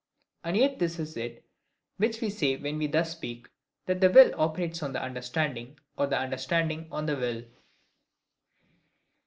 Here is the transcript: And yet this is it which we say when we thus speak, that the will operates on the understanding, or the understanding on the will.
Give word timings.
And 0.43 0.57
yet 0.57 0.79
this 0.79 0.97
is 0.97 1.15
it 1.15 1.45
which 1.97 2.21
we 2.21 2.31
say 2.31 2.57
when 2.57 2.79
we 2.79 2.87
thus 2.87 3.11
speak, 3.11 3.49
that 3.85 4.01
the 4.01 4.09
will 4.09 4.33
operates 4.35 4.81
on 4.81 4.93
the 4.93 4.99
understanding, 5.03 5.77
or 5.95 6.07
the 6.07 6.17
understanding 6.17 6.87
on 6.91 7.05
the 7.05 7.15
will. 7.15 7.43